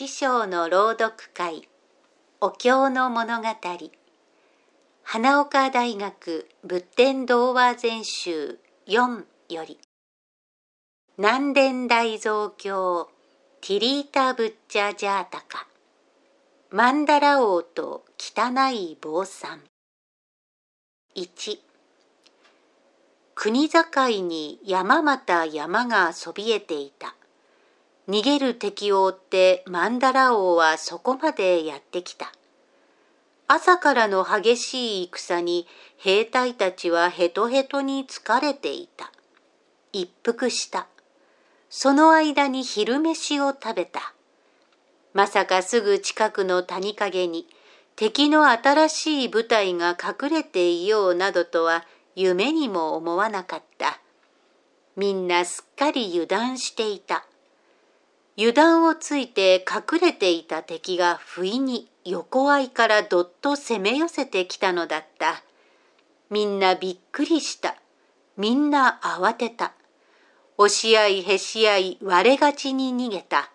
[0.00, 1.68] 師匠の朗読会
[2.40, 3.48] お経の物語。
[5.02, 9.80] 花岡大学仏典童話全集4より。
[11.16, 13.08] 南伝大蔵経
[13.60, 15.66] ティリータ・ブッチャ・ジャータカ。
[16.70, 19.62] マンダラ王と汚い坊さん。
[21.16, 21.58] 1
[23.34, 27.16] 国境に山また山がそびえていた。
[28.08, 32.32] 逃げる敵を追ってマンダラ王はそこまでやってきた。
[33.46, 35.66] 朝からの激しい戦に
[35.98, 39.12] 兵隊たちはヘトヘトに疲れていた。
[39.92, 40.86] 一服した。
[41.68, 44.14] その間に昼飯を食べた。
[45.12, 47.46] まさかすぐ近くの谷陰に
[47.94, 51.84] 敵の新しい部隊が隠れていようなどとは
[52.14, 54.00] 夢にも思わなかった。
[54.96, 57.27] みんなすっかり油断していた。
[58.38, 65.42] 油断をついて隠れていた敵が不意に横合いからどっと攻め寄せてきたのだった。
[66.30, 67.74] みんなびっくりした。
[68.36, 69.72] みんな慌てた。
[70.56, 73.50] 押し合いへし合い割れがちに逃げた。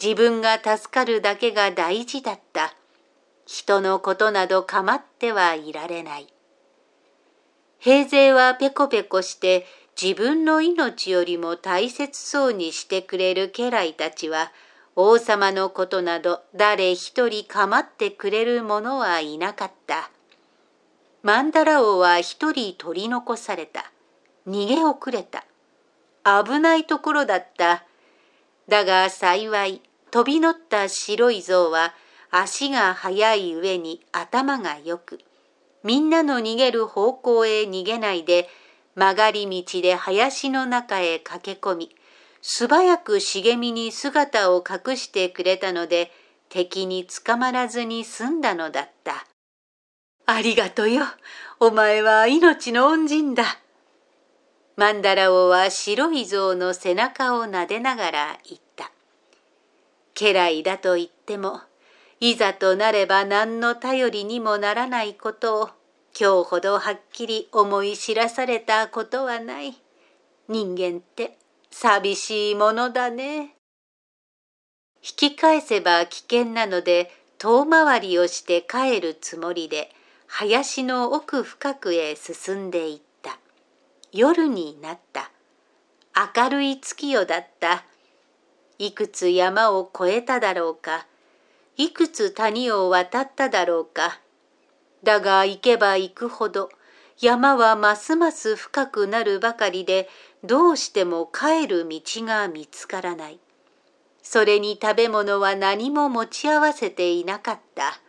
[0.00, 2.74] 自分が助かるだけが大事だった。
[3.46, 6.28] 人のことなど構ってはいられない。
[7.80, 9.66] 平勢はペコペコして
[10.00, 14.52] 自分の命よりも大切そうにしてくれる家来たちは、
[14.94, 20.10] 王様のことなど誰一人構ってくれる者はいなかった。
[21.24, 23.90] マンダラ王は一人取り残された。
[24.46, 25.44] 逃げ遅れた。
[26.44, 27.84] 危ないところだった。
[28.68, 29.82] だが幸い、
[30.12, 31.92] 飛び乗った白い象は
[32.30, 35.18] 足が速い上に頭がよく、
[35.82, 38.48] みんなの逃げる方向へ逃げないで
[38.98, 41.94] 曲がり道で林の中へ駆け込み、
[42.42, 46.10] 素早く茂みに姿を隠してくれたので、
[46.48, 49.24] 敵に捕まらずに済んだのだった。
[50.26, 51.04] ありがとよ。
[51.60, 53.44] お前は命の恩人だ。
[54.74, 58.90] マンダラオは白い象の背中を撫でながら言った。
[60.14, 61.60] 家来だと言っても、
[62.18, 65.70] いざとなれば何の頼りにもならないことを
[66.18, 69.74] 今日ほどはっきり思い知らされたことはない。
[70.48, 71.38] 人間って
[71.70, 73.54] 寂しいものだね。
[75.02, 79.90] 引き返せば危険なので遠回りをして帰るつもりで
[80.26, 83.38] 林の奥深くへ進んでいった。
[84.12, 85.30] 夜になった。
[86.36, 87.84] 明るい月夜だった。
[88.78, 91.06] いくつ山を越えただろうか。
[91.76, 94.18] いくつ谷を渡っただろうか。
[95.02, 96.70] だが行けば行くほど
[97.20, 100.08] 山はますます深くなるばかりで
[100.44, 103.40] どうしても帰る道が見つからない。
[104.22, 108.00] それに食べ物は何も持ち合わせていなかった。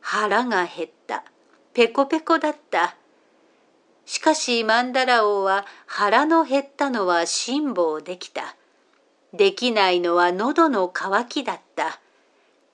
[0.00, 1.24] 腹が減った。
[1.74, 2.96] ペコペコだった。
[4.04, 8.56] しかしマンダラ王は腹の減ったのは辛抱できた。
[9.32, 12.00] できないのは喉の渇きだった。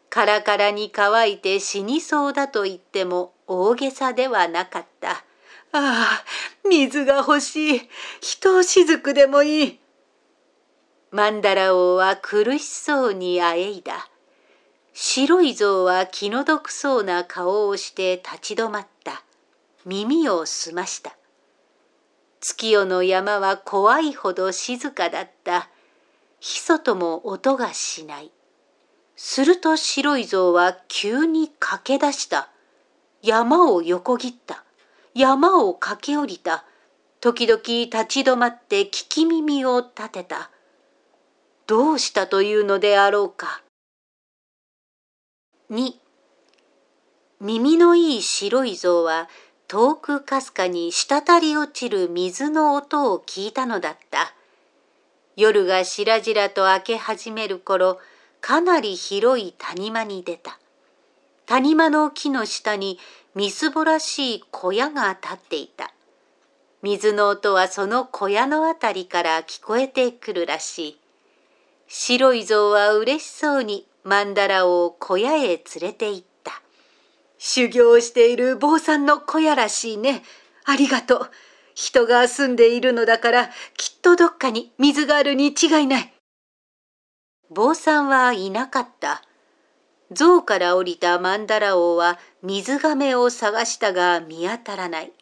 [0.08, 5.10] カラカラに乾いて死にそうだと言っても大げさではなかった。
[5.10, 5.22] あ
[5.72, 6.24] あ、
[6.68, 7.88] 水が欲しい。
[8.20, 9.80] 一雫でもいい。
[11.10, 14.08] マンダラ王は苦しそうにあえいだ。
[14.92, 19.22] 白い象は気の毒そうな顔をして立ち止まった。
[19.84, 21.16] 耳を澄ました。
[22.40, 25.68] 月夜の山は怖いほど静かだった。
[26.40, 28.32] ひそとも音がしない。
[29.16, 32.50] すると白い象は急に駆け出した。
[33.22, 34.64] 山を横切った。
[35.14, 36.64] 山を駆け下りた。
[37.20, 40.50] 時々立ち止まって聞き耳を立てた。
[41.66, 43.62] どうしたというのであろうか。
[45.70, 45.94] 2
[47.40, 49.28] 耳のいい白い象は
[49.68, 54.32] 遠くかすかに滴り落ちる水の音を聞いたのだった。
[55.34, 57.98] 夜がしらじらと明け始める頃、
[58.40, 60.58] かなり広い谷間に出た。
[61.46, 62.98] 谷間の木の下に
[63.36, 65.92] みすぼらしい小屋が立っていた。
[66.82, 71.00] 水の音はその小屋のあたりから聞こえてくるらしい。
[71.86, 76.62] 白い象は嬉しそうにマンダラを小屋へ連れて行った。
[77.38, 80.24] 修行している坊さんの小屋らしいね。
[80.64, 81.30] ありがとう。
[81.76, 86.12] 人が住んでいるのだからきっとどっかに水があるに違いない。
[87.50, 89.22] 坊さんはいなかった。
[90.12, 95.12] 象から降りたマンダラ王は水亀を探したが見当たらない。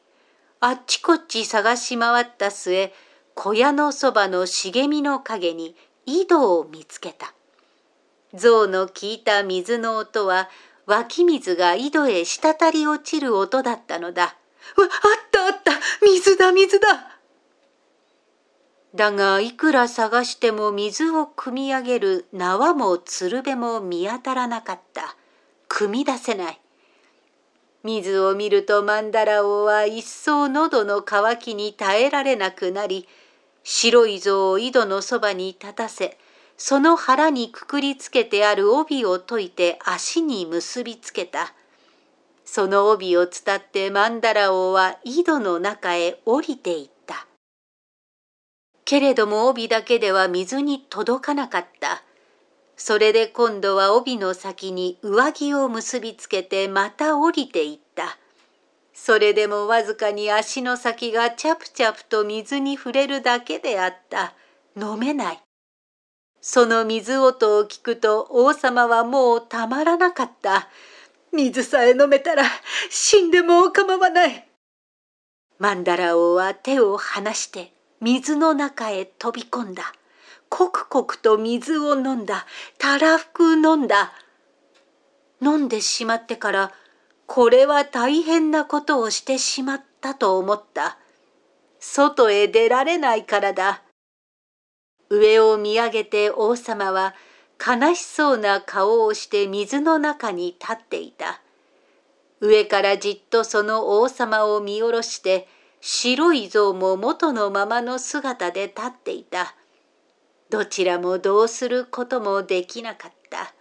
[0.61, 2.93] あっちこっち探し回った末、
[3.35, 5.77] 小屋のそばの茂みの陰に
[6.07, 7.35] 井戸を見つけた。
[8.35, 10.49] 象の聞いた水の音は
[10.87, 14.23] 湧き水が井戸へ滴り落ちる音だったのだ。
[14.23, 14.91] わ、あっ
[15.31, 15.73] たあった
[16.03, 17.14] 水だ水だ
[18.95, 25.17] だがいくら探しても水を汲み上げる縄も鶴瓶も見当たらなかった。
[25.69, 26.61] 汲み出せない。
[27.83, 33.09] 水を見ると曼荼羅王は一層喉の渇きに耐えられなくなり、
[33.65, 36.17] 白い像を井戸のそばに立たせ、
[36.57, 41.53] その腹にくくりつけてある帯を解いて足に結びつけた。
[42.45, 46.94] その帯を伝って曼荼羅王は井戸の中へ降りていった。
[48.85, 52.03] けれども帯だけでは水に届かなかった。
[52.77, 58.19] それで今度は帯の先に上着を結びつけてまた降りていった。
[58.93, 64.35] それでもわずかに足の先がチャプチャプと水に触れるだけであった。
[64.77, 65.41] 飲めない。
[66.41, 70.69] その水音を聞くと王様はもうたまらなかった。
[71.33, 72.45] 水さえ飲めたら
[72.91, 74.47] 死んでも構わない。
[75.59, 79.93] マンダラ王は手を離して水の中へ飛び込んだ。
[80.49, 82.47] 刻々と水を飲んだ。
[82.79, 84.13] たらふく飲んだ。
[85.41, 86.73] 飲んでしまってから、
[87.27, 90.99] これは大変なことをしてしまったと思った。
[91.81, 93.83] 外へ出られないからだ。
[95.11, 97.15] 上を見上げて王様は
[97.65, 101.41] 悲しそうな顔をして水の中に立っていた。
[102.41, 105.49] 上からじっとその王様を見下ろして
[105.87, 109.55] 白い像も元のままの姿で立っていた。
[110.49, 113.53] どちらもどうすることもできなかった。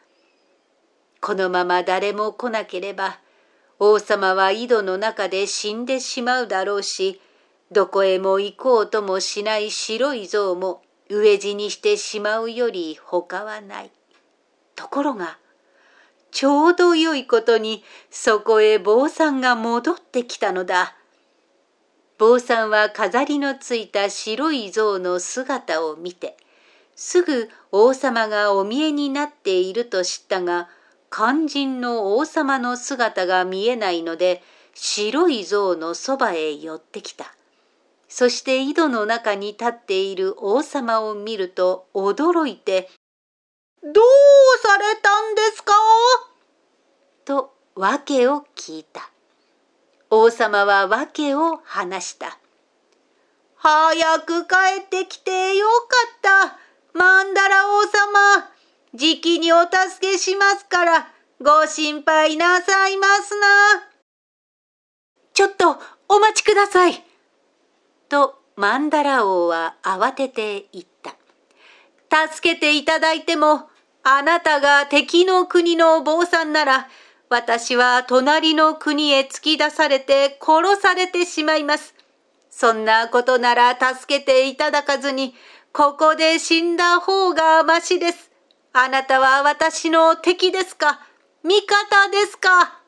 [1.19, 3.19] このまま誰も来なければ、
[3.77, 7.19] 王様は井戸の中で死んでしまうだろうし、
[7.73, 13.91] どこへも行こうともしない白い像も飢え死にしてしまうより他はない。
[14.75, 15.39] ところが、
[16.31, 20.95] ちょうど良いことにそこへ坊さんが戻ってきたのだ。
[22.17, 26.37] 坊さんは飾りのついた白い象の姿を見て、
[26.95, 30.69] すぐ王様がお見えになっていると知ったが、
[31.11, 34.41] 肝心の王様の姿が見えないので、
[34.73, 37.33] 白い象のそばへ寄ってきた。
[38.07, 42.89] そして井戸の中に立っている王様を見ると驚いて、
[43.83, 43.93] どう
[44.61, 45.73] されたんですか？
[47.25, 49.09] と訳を聞いた。
[50.15, 52.37] 王様は訳を話した。
[53.55, 55.65] 早く帰ってきてよ
[56.21, 56.57] かった。
[56.93, 58.51] マンダラ王様。
[58.93, 61.07] じきにお助けしますから、
[61.41, 63.47] ご心配なさいますな。
[65.33, 67.03] ちょっとお待ちください。
[68.07, 72.27] とマンダラ王は慌てて言った。
[72.27, 73.67] 助けていただいても、
[74.03, 76.87] あなたが敵の国の坊さんなら、
[77.33, 81.95] 私は隣の国へ突き出されて殺されてしまいます。
[82.51, 85.33] そんなことなら助けていただかずに、
[85.71, 88.29] ここで死んだ方がましです。
[88.71, 90.99] あなたは私の敵ですか？
[91.43, 92.79] 味方ですか？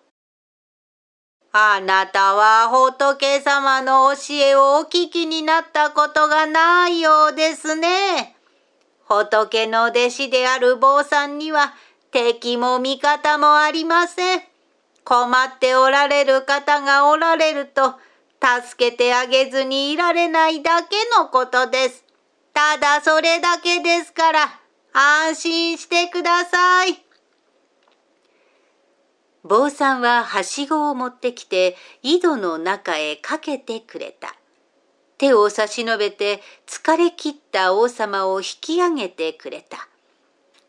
[1.52, 8.36] あなたは仏様の教えをお聞きになったことがないようですね。
[9.08, 11.74] 仏の弟子である坊さんには
[12.16, 14.42] 敵も味方もありません。
[15.04, 17.96] 困っておられる方がおられると、
[18.42, 22.06] 助けてあげずにいられないだけのことです。
[22.54, 24.60] ただそれだけですから、
[24.94, 27.04] 安心してください。
[29.44, 34.34] 坊さんははしごを持ってきて井戸の中へかけてくれた。
[35.18, 39.90] 手を差し伸べて疲れ切った王様を引き上げてくれた。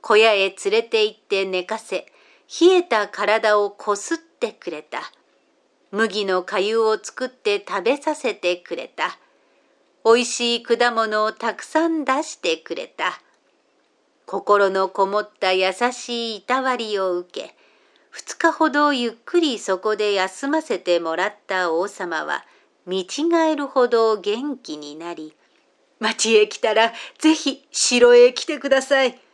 [0.08, 2.06] 小屋へ連れて行って寝かせ、
[2.60, 5.00] 冷えた体をこすってくれた。
[5.90, 9.18] 麦の粥を作って食べさせてくれた。
[10.04, 13.20] おいしい果物をたくさん出してくれた。
[14.26, 17.56] 心のこもった優しいいたわりを受け、
[18.12, 22.44] 二日ほどゆっくりそこで休ませてもらった王様は、
[22.86, 23.06] 見違
[23.50, 25.34] えるほど元気になり、
[25.98, 29.25] 町へ来たらぜひ城へ来てください。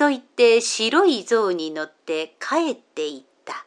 [0.00, 3.66] と言って白い象に乗って帰っていった。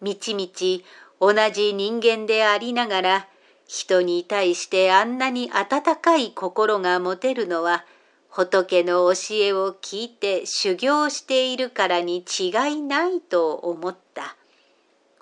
[0.00, 0.82] みちみち
[1.20, 3.28] 同じ人間でありながら
[3.66, 7.84] 人に対してあんなに温かい心が持てるのは
[8.30, 14.36] 仏の教えを聞いて修行しているからに違いないと思った。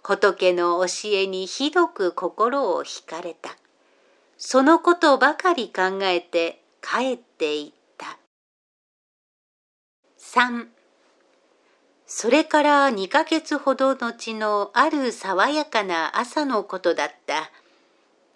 [0.04, 3.50] 仏の教えにひどく心を惹かれた。
[4.36, 7.77] そのことばかり考えて帰っていった。
[10.30, 10.66] 3
[12.06, 17.50] それから2ヶ月ほど後のある爽やかな朝のことだった。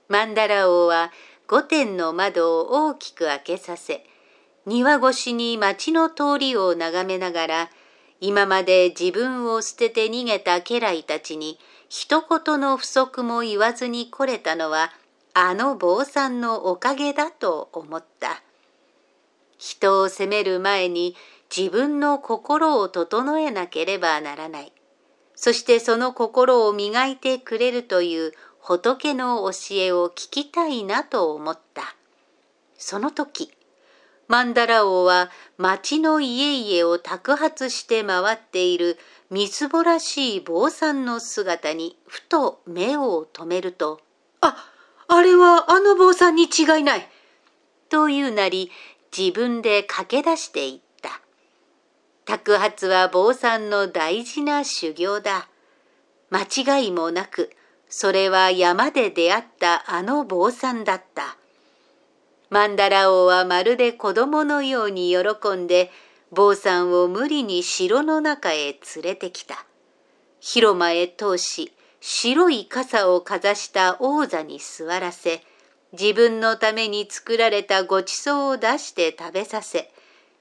[0.09, 1.13] マンダラ王は
[1.49, 4.07] 御殿の窓を大きく開けさせ、
[4.65, 7.71] 庭越しに町の通りを眺めながら、
[8.23, 11.59] 今まで自分を捨てて逃げた家来たちに
[11.91, 14.93] 一言の不足も言わずに来れたのは、
[15.35, 18.43] あの坊さんのおかげだと思った。
[19.59, 21.15] 人を責める前に
[21.55, 24.73] 自分の心を整えなければならない。
[25.35, 31.95] そしてその心を磨いてくれるという仏の教えを聞きたいなと思った。
[32.79, 33.53] その時、
[34.29, 38.99] マンダラ王は町の家々を托発して回っている
[39.31, 44.01] みすぼらしい坊さんの姿にふと目を留めると、
[44.41, 44.57] あ、
[45.09, 47.09] あれはあの坊さんに違いない。
[47.91, 48.71] というなり
[49.17, 50.92] 自分で駆け出していった。
[52.25, 55.49] 托発は坊さんの大事な修行だ。
[56.31, 57.51] 間違いもなく、
[57.89, 61.37] それは山で出会ったあの坊さんだった。
[62.49, 65.91] マンダラ王はまるで子供のように喜んで、
[66.31, 69.67] 坊さんを無理に城の中へ連れてきた。
[70.41, 75.45] 広間へ通し、白い傘をかざした王座に座らせ、
[75.93, 79.92] 自分のために作られたごちそうを出して食べさせ、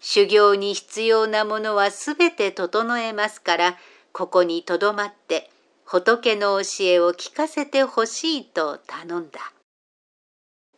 [0.01, 3.77] 修行に必要なものはすべて整えますから、
[4.12, 5.50] ここにとどまって、
[5.86, 9.39] 仏の教えを聞かせてほしいと頼んだ。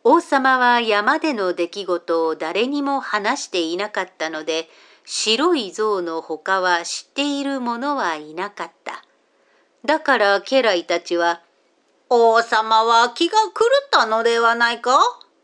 [0.04, 4.68] 王様は山での出来事を誰にも話していなかったので、
[5.06, 9.02] 白い像の他は知っている者はいなかった。
[9.86, 11.40] だから家来たちは、
[12.10, 14.98] 王様は気が狂ったのではないか？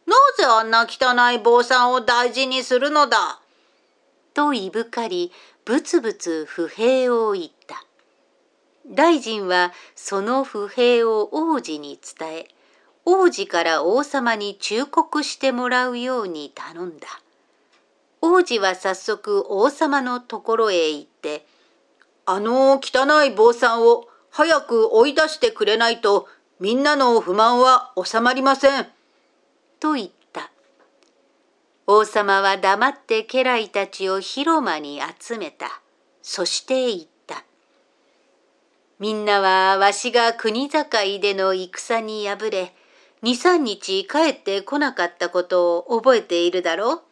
[0.07, 3.41] なぜあんな汚い坊さんを大事にするのだ？
[4.41, 5.33] といぶかり、
[5.67, 7.85] ぶつぶつ不平を言った。
[8.87, 12.49] 大臣はその不平を王子に伝え、
[13.05, 17.07] 王子から王様に忠告してもらうように頼んだ。
[18.23, 21.45] 王子は早速王様のところへ行って、
[22.25, 26.29] あの汚い坊さんを早く追い出してくれないと
[26.61, 28.87] みんなの不満は収まりません。
[29.81, 30.20] と言った。
[31.93, 35.83] 王様は黙って家来たちを広間に集めた。
[36.23, 37.43] そして言った。
[39.01, 40.85] みんなはわしが国境
[41.21, 42.73] での戦に敗れ、
[43.23, 47.03] 二三日帰ってこなかったことを覚えているだろう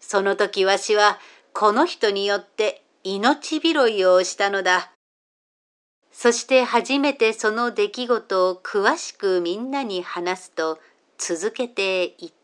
[0.00, 1.18] その時わしは
[1.54, 4.92] この人によって命拾いをしたのだ。
[6.12, 10.78] そして初めてその出来事を詳しくみんなに話すと
[11.16, 12.39] 続けて言った。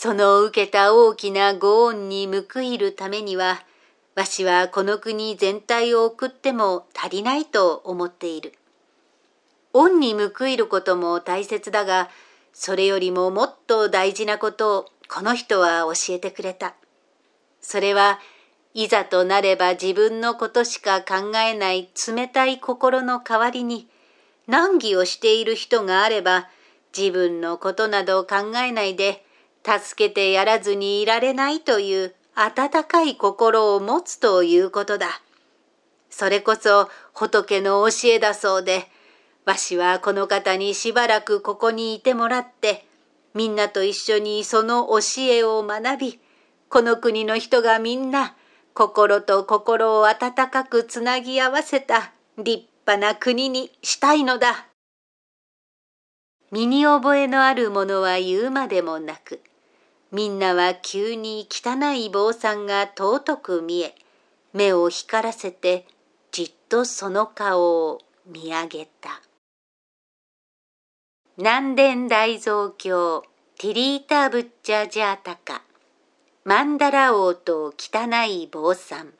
[0.00, 3.64] その受けた大きなご恩に報いるためには、
[4.14, 8.54] わしはこの国全体を送っても足りないと思っている。
[9.72, 12.10] 恩に報いることも大切だが、
[12.52, 16.76] それよりももっと大事なことをこの人は教えてくれた。
[17.60, 18.20] それは
[18.74, 23.88] いざとなれば自分のことしか考えない冷たい心の代わりに
[24.46, 26.48] 難儀をしている人があれば
[26.96, 29.24] 自分のことなど考えないで
[29.68, 35.20] 助けてやらずにいられないという温かい心を持つということだ。
[36.08, 38.88] それこそ仏の教えだそうで、
[39.44, 42.86] わしはこの方にしばらくここにいてもらって、
[43.34, 46.20] みんなと一緒にその教えを学び、
[46.70, 48.34] この国の人がみんな
[48.72, 54.66] 心と心を温かくつなぎ合わせた立派な国にしたいのだ。
[56.50, 59.40] 身に覚えのあるものは言うまでもなく、
[60.10, 63.94] みんなは急に汚い坊さんが尊く見え、
[64.52, 65.86] 目を光らせて
[66.32, 69.20] じっとその顔を見上げた。
[71.36, 73.22] 南伝大蔵経
[73.58, 75.62] ティリータ・ブッチャ・ジャータカ。
[76.44, 79.12] マンダラ王と汚い坊さん。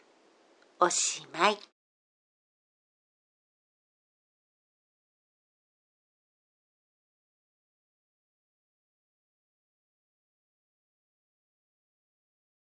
[0.80, 1.58] おしまい。